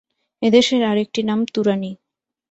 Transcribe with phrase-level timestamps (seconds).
[0.41, 1.91] এদেশের আর একটি নাম তুরানী।